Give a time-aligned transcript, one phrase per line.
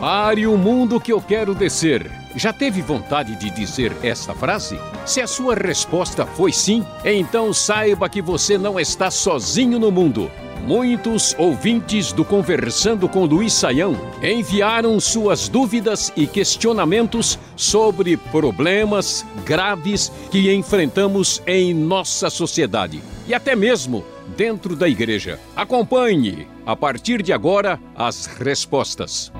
[0.00, 2.10] Pare o mundo que eu quero descer.
[2.34, 4.76] Já teve vontade de dizer esta frase?
[5.06, 10.32] Se a sua resposta foi sim, então saiba que você não está sozinho no mundo.
[10.66, 20.10] Muitos ouvintes do Conversando com Luiz Saião enviaram suas dúvidas e questionamentos sobre problemas graves
[20.30, 24.06] que enfrentamos em nossa sociedade e até mesmo
[24.38, 25.38] dentro da igreja.
[25.54, 29.30] Acompanhe, a partir de agora, as respostas.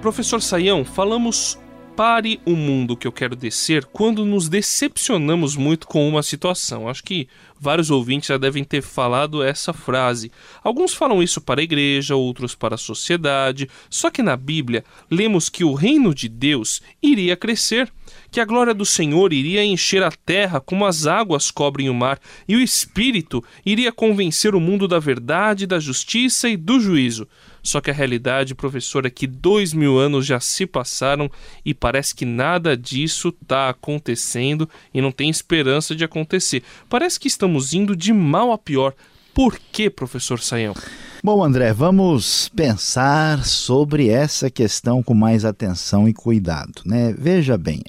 [0.00, 1.58] Professor Saião, falamos
[2.00, 6.88] pare o mundo que eu quero descer quando nos decepcionamos muito com uma situação.
[6.88, 7.28] Acho que
[7.60, 10.32] vários ouvintes já devem ter falado essa frase.
[10.64, 13.68] Alguns falam isso para a igreja, outros para a sociedade.
[13.90, 17.92] Só que na Bíblia lemos que o reino de Deus iria crescer,
[18.30, 22.18] que a glória do Senhor iria encher a terra como as águas cobrem o mar,
[22.48, 27.28] e o Espírito iria convencer o mundo da verdade, da justiça e do juízo.
[27.62, 31.30] Só que a realidade, professor, é que dois mil anos já se passaram
[31.64, 36.62] e parece que nada disso está acontecendo e não tem esperança de acontecer.
[36.88, 38.94] Parece que estamos indo de mal a pior.
[39.34, 40.74] Por que, professor Saião?
[41.22, 46.82] Bom, André, vamos pensar sobre essa questão com mais atenção e cuidado.
[46.84, 47.14] Né?
[47.16, 47.82] Veja bem,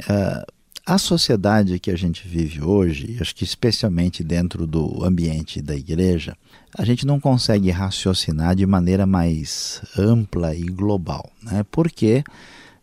[0.85, 6.35] a sociedade que a gente vive hoje, acho que especialmente dentro do ambiente da igreja,
[6.77, 11.63] a gente não consegue raciocinar de maneira mais ampla e global, né?
[11.71, 12.23] porque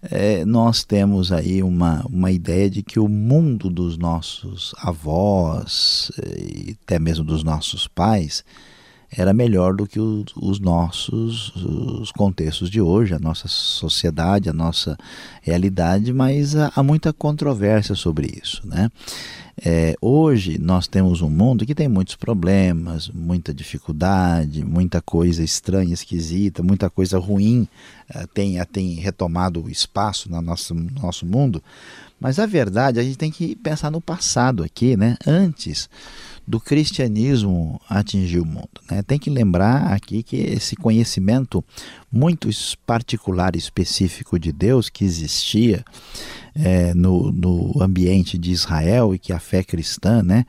[0.03, 6.41] é, nós temos aí uma, uma ideia de que o mundo dos nossos avós eh,
[6.41, 8.45] e até mesmo dos nossos pais
[9.11, 14.53] era melhor do que os, os nossos os contextos de hoje, a nossa sociedade, a
[14.53, 14.97] nossa
[15.43, 18.61] realidade, mas há, há muita controvérsia sobre isso.
[18.67, 18.91] Né?
[19.65, 25.93] É, hoje nós temos um mundo que tem muitos problemas, muita dificuldade, muita coisa estranha,
[25.93, 27.67] esquisita, muita coisa ruim
[28.09, 31.63] é, tem, tem retomado o espaço no nosso, no nosso mundo,
[32.21, 35.17] mas a verdade, a gente tem que pensar no passado aqui, né?
[35.27, 35.89] antes
[36.47, 38.81] do cristianismo atingir o mundo.
[38.91, 39.03] Né?
[39.03, 41.63] Tem que lembrar aqui que esse conhecimento
[42.11, 42.49] muito
[42.87, 45.85] particular e específico de Deus que existia
[46.55, 50.47] é, no, no ambiente de Israel e que a fé cristã né,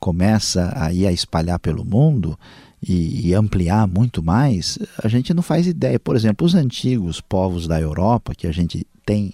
[0.00, 2.36] começa a ir a espalhar pelo mundo
[2.82, 5.98] e, e ampliar muito mais, a gente não faz ideia.
[5.98, 9.32] Por exemplo, os antigos povos da Europa que a gente tem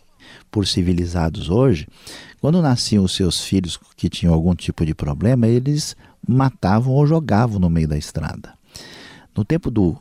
[0.50, 1.86] por civilizados hoje,
[2.40, 5.96] quando nasciam os seus filhos que tinham algum tipo de problema, eles
[6.26, 8.54] matavam ou jogavam no meio da estrada.
[9.36, 9.96] No tempo do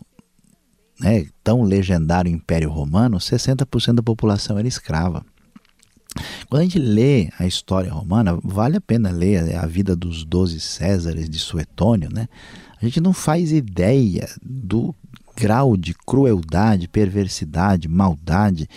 [1.00, 5.26] né, tão legendário Império Romano, 60% da população era escrava.
[6.50, 10.60] Quando a gente lê a história romana, vale a pena ler a vida dos doze
[10.60, 12.28] Césares de Suetônio, né?
[12.82, 14.94] A gente não faz ideia do
[15.36, 18.68] grau de crueldade, perversidade, maldade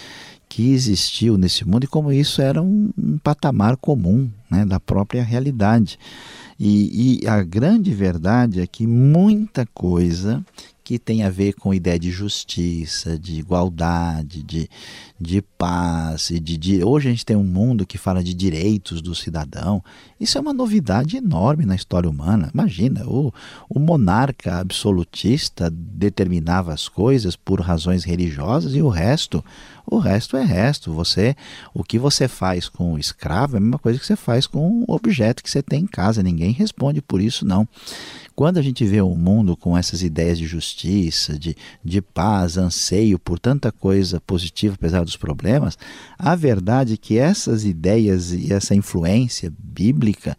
[0.54, 5.20] que existiu nesse mundo e como isso era um, um patamar comum né, da própria
[5.20, 5.98] realidade.
[6.60, 10.46] E, e, a grande verdade é que muita coisa
[10.84, 14.70] que tem a ver com ideia de justiça, de igualdade, de,
[15.20, 16.30] de paz.
[16.30, 19.82] E de, de, hoje a gente tem um mundo que fala de direitos do cidadão.
[20.18, 22.50] Isso é uma novidade enorme na história humana.
[22.52, 23.32] Imagina, o,
[23.68, 29.44] o monarca absolutista determinava as coisas por razões religiosas e o resto,
[29.86, 30.92] o resto é resto.
[30.92, 31.36] Você,
[31.72, 34.84] o que você faz com o escravo é a mesma coisa que você faz com
[34.86, 36.22] o objeto que você tem em casa.
[36.22, 37.68] Ninguém responde por isso, não.
[38.34, 43.16] Quando a gente vê o mundo com essas ideias de justiça, de, de paz, anseio
[43.16, 45.78] por tanta coisa positiva, apesar dos problemas,
[46.18, 50.36] a verdade é que essas ideias e essa influência bíblica,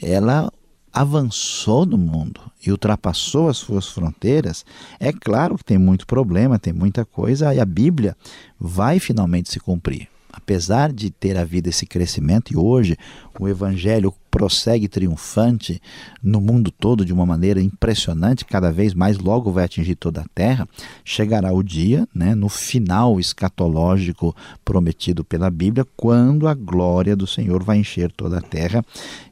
[0.00, 0.52] ela
[0.92, 4.64] avançou no mundo e ultrapassou as suas fronteiras,
[4.98, 8.16] é claro que tem muito problema, tem muita coisa, e a Bíblia
[8.58, 12.96] vai finalmente se cumprir apesar de ter havido esse crescimento, e hoje
[13.38, 15.80] o Evangelho prossegue triunfante
[16.22, 20.26] no mundo todo de uma maneira impressionante, cada vez mais logo vai atingir toda a
[20.34, 20.68] terra,
[21.04, 27.62] chegará o dia, né, no final escatológico prometido pela Bíblia, quando a glória do Senhor
[27.62, 28.84] vai encher toda a terra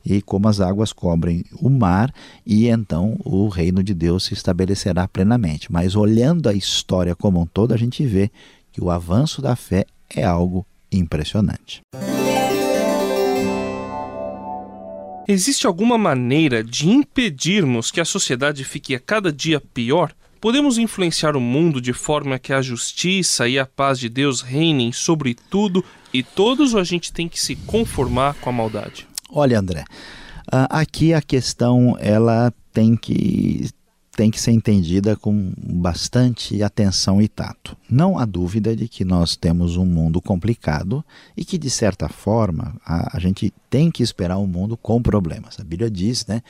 [0.05, 2.13] e como as águas cobrem o mar,
[2.45, 5.71] e então o reino de Deus se estabelecerá plenamente.
[5.71, 8.31] Mas olhando a história como um todo, a gente vê
[8.73, 11.81] que o avanço da fé é algo impressionante.
[15.29, 20.13] Existe alguma maneira de impedirmos que a sociedade fique a cada dia pior?
[20.41, 24.93] Podemos influenciar o mundo de forma que a justiça e a paz de Deus reinem
[24.93, 29.09] sobre tudo e todos ou a gente tem que se conformar com a maldade?
[29.29, 29.85] Olha, André,
[30.71, 33.69] aqui a questão ela tem que
[34.17, 37.77] tem que ser entendida com bastante atenção e tato.
[37.89, 41.05] Não há dúvida de que nós temos um mundo complicado
[41.37, 45.61] e que, de certa forma, a, a gente tem que esperar um mundo com problemas.
[45.61, 46.43] A Bíblia diz né,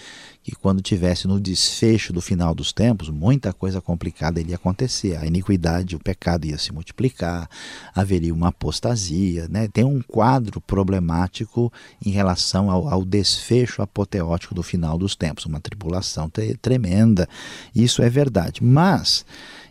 [0.44, 5.16] que quando tivesse no desfecho do final dos tempos, muita coisa complicada iria acontecer.
[5.16, 7.50] A iniquidade, o pecado ia se multiplicar,
[7.92, 9.48] haveria uma apostasia.
[9.48, 9.66] Né?
[9.66, 11.72] Tem um quadro problemático
[12.04, 16.30] em relação ao, ao desfecho apoteótico do final dos tempos, uma tribulação
[16.62, 17.28] tremenda.
[17.74, 18.62] Isso é verdade.
[18.62, 19.24] Mas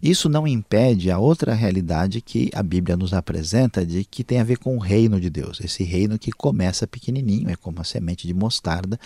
[0.06, 4.44] isso não impede a outra realidade que a Bíblia nos apresenta de que tem a
[4.44, 5.60] ver com o reino de Deus.
[5.60, 9.00] Esse reino que começa pequenininho, é como a semente de mostarda,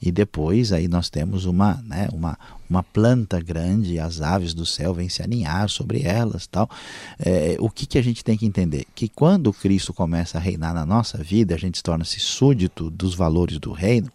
[0.00, 2.38] e depois aí nós temos uma, né, uma,
[2.70, 6.70] uma planta grande, as aves do céu vêm se aninhar sobre elas, tal.
[7.18, 8.86] É, o que, que a gente tem que entender?
[8.94, 13.58] Que quando Cristo começa a reinar na nossa vida, a gente torna-se súdito dos valores
[13.58, 14.08] do reino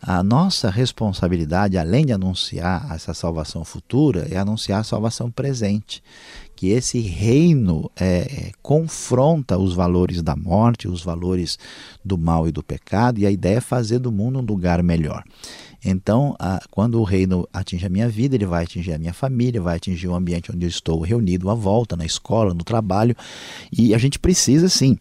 [0.00, 6.02] a nossa responsabilidade, além de anunciar essa salvação futura, é anunciar a salvação presente.
[6.54, 11.58] Que esse reino é, é, confronta os valores da morte, os valores
[12.04, 15.22] do mal e do pecado, e a ideia é fazer do mundo um lugar melhor.
[15.84, 19.62] Então, a, quando o reino atinge a minha vida, ele vai atingir a minha família,
[19.62, 23.16] vai atingir o ambiente onde eu estou reunido à volta, na escola, no trabalho,
[23.72, 24.98] e a gente precisa sim.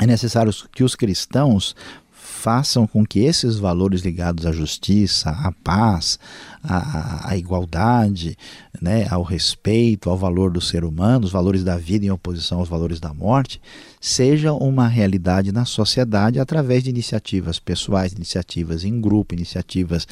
[0.00, 1.74] É necessário que os cristãos
[2.22, 6.18] façam com que esses valores ligados à justiça, à paz,
[6.62, 8.36] à, à, igualdade,
[8.80, 12.68] né, ao respeito, ao valor do ser humano, os valores da vida em oposição aos
[12.68, 13.60] valores da morte,
[14.00, 20.08] sejam uma realidade na sociedade através de iniciativas pessoais, iniciativas em grupo, iniciativas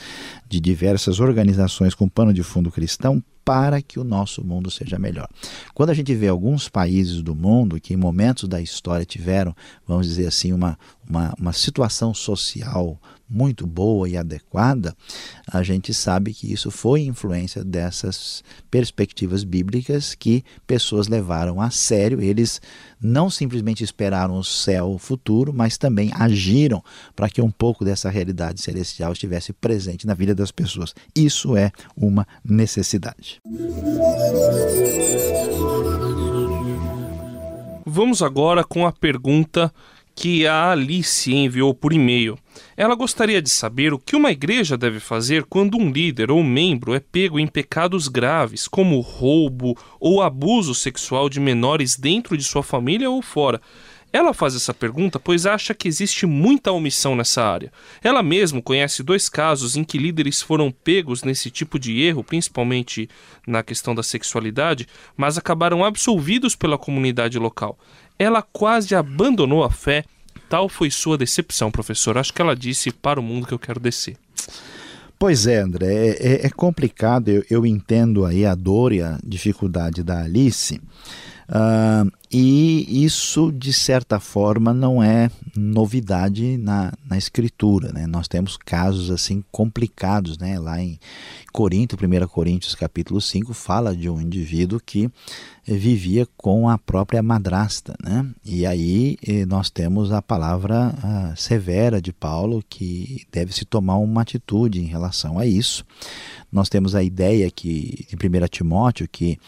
[0.46, 5.26] de diversas organizações com pano de fundo cristão para que o nosso mundo seja melhor.
[5.72, 9.56] Quando a gente vê alguns países do mundo que em momentos da história tiveram,
[9.86, 14.96] vamos dizer assim, uma, uma, uma situação social muito boa e adequada,
[15.46, 22.20] a gente sabe que isso foi influência dessas perspectivas bíblicas que pessoas levaram a sério.
[22.20, 22.60] Eles
[23.00, 26.82] não simplesmente esperaram o céu futuro, mas também agiram
[27.14, 30.94] para que um pouco dessa realidade celestial estivesse presente na vida das pessoas.
[31.14, 33.40] Isso é uma necessidade.
[37.84, 39.72] Vamos agora com a pergunta
[40.18, 42.36] que a Alice enviou por e-mail.
[42.76, 46.92] Ela gostaria de saber o que uma igreja deve fazer quando um líder ou membro
[46.92, 52.64] é pego em pecados graves, como roubo ou abuso sexual de menores dentro de sua
[52.64, 53.60] família ou fora.
[54.12, 57.70] Ela faz essa pergunta pois acha que existe muita omissão nessa área.
[58.02, 63.08] Ela mesma conhece dois casos em que líderes foram pegos nesse tipo de erro, principalmente
[63.46, 67.78] na questão da sexualidade, mas acabaram absolvidos pela comunidade local
[68.18, 70.04] ela quase abandonou a fé.
[70.48, 72.16] Tal foi sua decepção, professor.
[72.16, 74.16] Acho que ela disse para o mundo que eu quero descer.
[75.18, 77.28] Pois é, André, é, é, é complicado.
[77.28, 80.80] Eu, eu, entendo aí a dor e a dificuldade da Alice.
[81.48, 87.90] Uh, e isso, de certa forma, não é novidade na, na escritura.
[87.90, 88.06] Né?
[88.06, 90.36] Nós temos casos assim complicados.
[90.36, 90.58] Né?
[90.58, 90.98] Lá em
[91.52, 95.10] Corinto, 1 Coríntios capítulo 5, fala de um indivíduo que
[95.66, 97.94] vivia com a própria madrasta.
[98.02, 98.26] Né?
[98.44, 103.96] E aí eh, nós temos a palavra a severa de Paulo que deve se tomar
[103.96, 105.84] uma atitude em relação a isso.
[106.50, 109.38] Nós temos a ideia que, em 1 Timóteo, que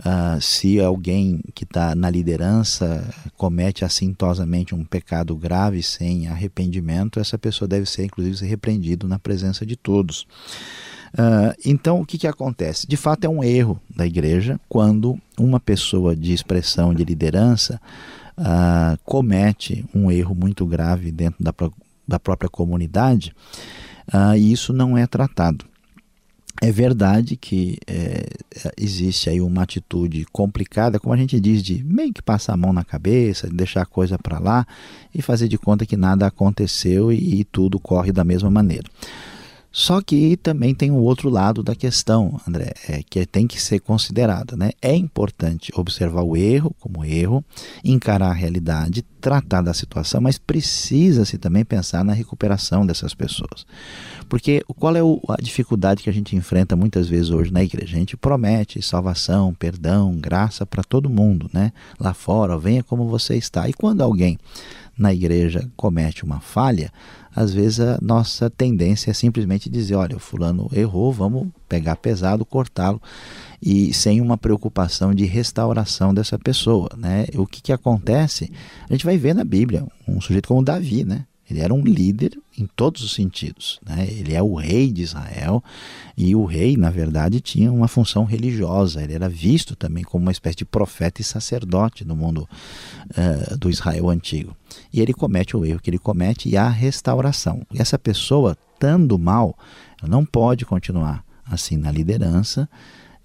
[0.00, 3.04] Uh, se alguém que está na liderança
[3.36, 9.66] comete assintosamente um pecado grave sem arrependimento, essa pessoa deve ser, inclusive, repreendido na presença
[9.66, 10.26] de todos.
[11.14, 12.86] Uh, então, o que, que acontece?
[12.86, 17.80] De fato, é um erro da igreja quando uma pessoa de expressão de liderança
[18.38, 21.52] uh, comete um erro muito grave dentro da,
[22.06, 23.34] da própria comunidade
[24.36, 25.64] e isso não é tratado.
[26.64, 28.24] É verdade que é,
[28.78, 32.72] existe aí uma atitude complicada, como a gente diz, de meio que passar a mão
[32.72, 34.64] na cabeça, deixar a coisa para lá
[35.12, 38.88] e fazer de conta que nada aconteceu e, e tudo corre da mesma maneira.
[39.72, 43.60] Só que também tem o um outro lado da questão, André, é, que tem que
[43.60, 44.56] ser considerada.
[44.56, 44.70] Né?
[44.80, 47.44] É importante observar o erro como erro,
[47.82, 53.64] encarar a realidade, tratar da situação, mas precisa-se também pensar na recuperação dessas pessoas.
[54.28, 57.94] Porque qual é a dificuldade que a gente enfrenta muitas vezes hoje na igreja?
[57.94, 61.72] A gente promete salvação, perdão, graça para todo mundo, né?
[62.00, 63.68] Lá fora, venha como você está.
[63.68, 64.38] E quando alguém
[64.98, 66.92] na igreja comete uma falha,
[67.34, 72.44] às vezes a nossa tendência é simplesmente dizer: olha, o fulano errou, vamos pegar pesado,
[72.44, 73.00] cortá-lo,
[73.62, 76.90] e sem uma preocupação de restauração dessa pessoa.
[76.96, 77.26] Né?
[77.36, 78.50] O que, que acontece?
[78.90, 81.24] A gente vai ver na Bíblia um sujeito como Davi, né?
[81.48, 83.78] Ele era um líder em todos os sentidos.
[83.86, 84.08] Né?
[84.10, 85.62] Ele é o rei de Israel
[86.16, 89.02] e o rei, na verdade, tinha uma função religiosa.
[89.02, 92.48] Ele era visto também como uma espécie de profeta e sacerdote no mundo
[93.10, 94.56] uh, do Israel antigo.
[94.90, 97.66] E ele comete o erro que ele comete e a restauração.
[97.70, 99.54] E essa pessoa, estando mal,
[100.02, 102.66] não pode continuar assim na liderança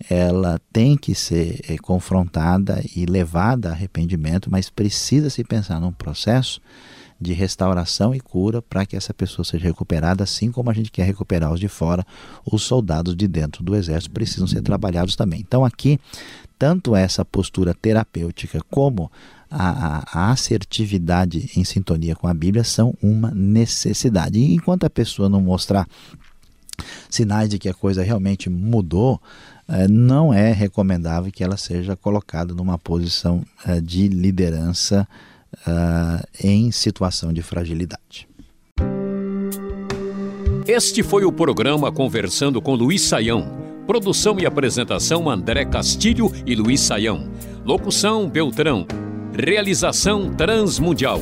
[0.09, 5.91] ela tem que ser é, confrontada e levada a arrependimento, mas precisa se pensar num
[5.91, 6.61] processo
[7.19, 11.03] de restauração e cura para que essa pessoa seja recuperada, assim como a gente quer
[11.03, 12.05] recuperar os de fora,
[12.45, 15.39] os soldados de dentro do exército precisam ser trabalhados também.
[15.39, 15.99] Então aqui,
[16.59, 19.11] tanto essa postura terapêutica como
[19.49, 24.39] a, a, assertividade em sintonia com a Bíblia são uma necessidade.
[24.39, 25.87] E enquanto a pessoa não mostrar
[27.09, 29.56] sinais de que a coisa realmente mudou, eh,
[29.89, 35.07] não é recomendável que ela seja colocada numa posição eh, de liderança
[35.67, 38.27] eh, em situação de fragilidade.
[40.65, 43.65] Este foi o programa Conversando com Luiz Saião.
[43.85, 47.29] Produção e apresentação André Castilho e Luiz Saião.
[47.65, 48.85] Locução Beltrão.
[49.33, 51.21] Realização Transmundial.